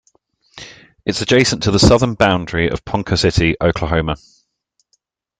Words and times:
It 1.05 1.15
is 1.15 1.21
adjacent 1.21 1.61
to 1.61 1.69
the 1.69 1.77
southern 1.77 2.15
boundary 2.15 2.71
of 2.71 2.83
Ponca 2.83 3.15
City, 3.15 3.55
Oklahoma. 3.61 4.15